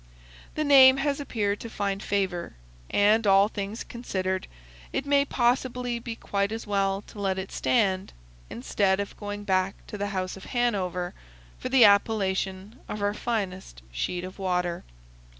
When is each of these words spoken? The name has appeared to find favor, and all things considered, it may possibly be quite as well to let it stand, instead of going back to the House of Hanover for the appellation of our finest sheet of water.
The 0.55 0.63
name 0.63 0.97
has 0.97 1.19
appeared 1.19 1.59
to 1.59 1.69
find 1.69 2.01
favor, 2.01 2.55
and 2.89 3.27
all 3.27 3.47
things 3.49 3.83
considered, 3.83 4.47
it 4.91 5.05
may 5.05 5.25
possibly 5.25 5.99
be 5.99 6.15
quite 6.15 6.51
as 6.51 6.65
well 6.65 7.03
to 7.03 7.19
let 7.19 7.37
it 7.37 7.51
stand, 7.51 8.11
instead 8.49 8.99
of 8.99 9.15
going 9.15 9.43
back 9.43 9.75
to 9.85 9.99
the 9.99 10.07
House 10.07 10.35
of 10.35 10.45
Hanover 10.45 11.13
for 11.59 11.69
the 11.69 11.85
appellation 11.85 12.79
of 12.89 13.03
our 13.03 13.13
finest 13.13 13.83
sheet 13.91 14.23
of 14.23 14.39
water. 14.39 14.83